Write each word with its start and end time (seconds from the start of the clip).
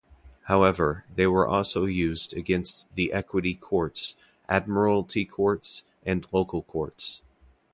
However, 0.45 1.05
they 1.15 1.27
were 1.27 1.47
also 1.47 1.85
used 1.85 2.33
against 2.33 2.87
the 2.95 3.13
equity 3.13 3.53
courts, 3.53 4.15
admiralty 4.49 5.25
courts, 5.25 5.83
and 6.03 6.25
local 6.33 6.63
courts. 6.63 7.21